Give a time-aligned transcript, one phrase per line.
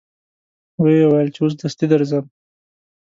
[0.79, 2.25] و یې ویل چې اوس دستي درځم.